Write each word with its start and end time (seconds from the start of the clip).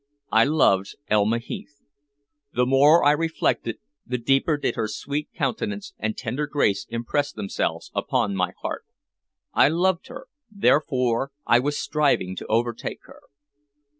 I 0.31 0.45
loved 0.45 0.95
Elma 1.09 1.37
Heath. 1.37 1.79
The 2.55 2.65
more 2.65 3.03
I 3.03 3.11
reflected, 3.11 3.77
the 4.03 4.17
deeper 4.17 4.57
did 4.57 4.73
her 4.73 4.87
sweet 4.87 5.29
countenance 5.35 5.93
and 5.99 6.17
tender 6.17 6.47
grace 6.47 6.87
impress 6.89 7.31
themselves 7.31 7.91
upon 7.93 8.35
my 8.35 8.53
heart. 8.63 8.83
I 9.53 9.69
loved 9.69 10.07
her, 10.07 10.25
therefore 10.49 11.33
I 11.45 11.59
was 11.59 11.77
striving 11.77 12.35
to 12.37 12.47
overtake 12.47 13.01
her. 13.03 13.19